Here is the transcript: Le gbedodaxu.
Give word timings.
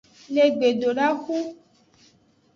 Le 0.33 0.43
gbedodaxu. 0.55 1.37